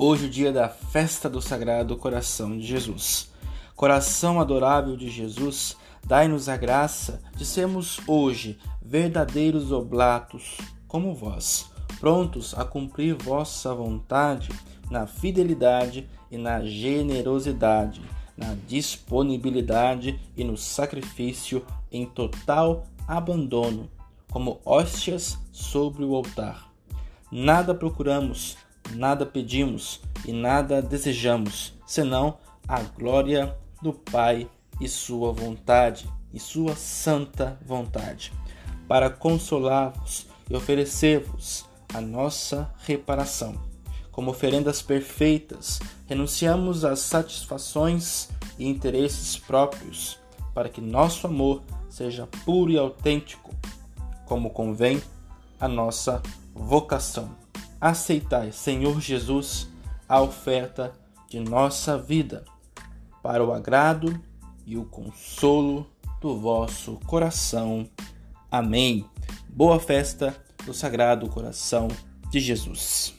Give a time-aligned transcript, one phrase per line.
[0.00, 3.32] Hoje, o dia da festa do Sagrado Coração de Jesus.
[3.74, 5.76] Coração adorável de Jesus,
[6.06, 10.56] dai-nos a graça de sermos hoje verdadeiros oblatos
[10.86, 14.50] como vós, prontos a cumprir vossa vontade
[14.88, 18.00] na fidelidade e na generosidade,
[18.36, 23.90] na disponibilidade e no sacrifício em total abandono,
[24.30, 26.70] como hóstias sobre o altar.
[27.32, 28.56] Nada procuramos
[28.94, 34.48] nada pedimos e nada desejamos, senão a glória do Pai
[34.80, 38.32] e Sua vontade, e Sua santa vontade,
[38.86, 43.54] para consolar-vos e oferecer-vos a nossa reparação.
[44.10, 50.18] Como oferendas perfeitas, renunciamos às satisfações e interesses próprios,
[50.52, 53.54] para que nosso amor seja puro e autêntico,
[54.26, 55.00] como convém
[55.60, 56.22] a nossa
[56.54, 57.30] vocação
[57.80, 59.68] aceitai, Senhor Jesus,
[60.08, 60.92] a oferta
[61.28, 62.44] de nossa vida,
[63.22, 64.18] para o agrado
[64.66, 65.86] e o consolo
[66.20, 67.88] do vosso coração.
[68.50, 69.04] Amém.
[69.48, 71.88] Boa festa do Sagrado Coração
[72.30, 73.17] de Jesus.